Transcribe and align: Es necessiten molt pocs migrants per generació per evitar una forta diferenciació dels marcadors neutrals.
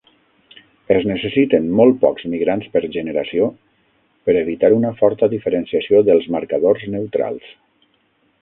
Es 0.93 1.03
necessiten 1.09 1.67
molt 1.79 1.99
pocs 2.05 2.25
migrants 2.35 2.71
per 2.77 2.81
generació 2.97 3.51
per 4.29 4.37
evitar 4.41 4.73
una 4.79 4.95
forta 5.03 5.31
diferenciació 5.37 6.05
dels 6.09 6.29
marcadors 6.39 6.89
neutrals. 6.97 7.57